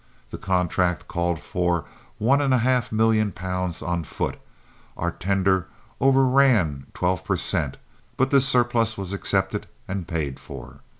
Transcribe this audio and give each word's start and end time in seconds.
The 0.31 0.39
contract 0.39 1.07
called 1.07 1.39
for 1.39 1.85
one 2.17 2.41
and 2.41 2.55
a 2.55 2.57
half 2.57 2.91
million 2.91 3.31
pounds 3.31 3.83
on 3.83 4.03
foot; 4.03 4.39
our 4.97 5.11
tender 5.11 5.67
overran 5.99 6.87
twelve 6.95 7.23
per 7.23 7.35
cent; 7.35 7.77
but 8.17 8.31
this 8.31 8.47
surplus 8.47 8.97
was 8.97 9.13
accepted 9.13 9.67
and 9.87 10.07
paid 10.07 10.39
for. 10.39 10.79